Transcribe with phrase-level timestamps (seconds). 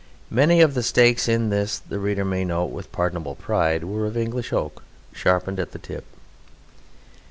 [0.31, 4.17] Many of the stakes in this, the reader may note with pardonable pride, were of
[4.17, 4.81] English oak
[5.13, 6.05] sharpened at the tip.